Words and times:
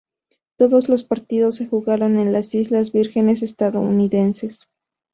Todos 0.57 0.89
los 0.89 1.03
partidos 1.03 1.57
se 1.57 1.67
jugaron 1.67 2.17
en 2.17 2.33
las 2.33 2.55
Islas 2.55 2.91
Vírgenes 2.91 3.43
Estadounidenses. 3.43 4.63